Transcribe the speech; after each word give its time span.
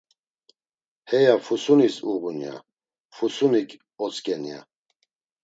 Heya 1.09 1.35
Fusunis 1.45 1.95
uğun 2.09 2.37
ya, 2.45 2.55
Fusunik 3.15 3.69
otzǩen 4.03 4.43
ya. 4.51 4.59